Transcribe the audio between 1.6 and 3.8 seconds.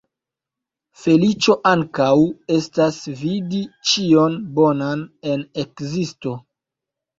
ankaŭ estas vidi